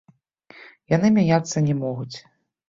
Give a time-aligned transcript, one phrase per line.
[0.93, 2.17] Яны мяняцца не могуць.